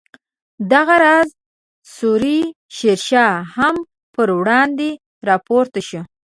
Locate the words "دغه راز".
0.71-1.29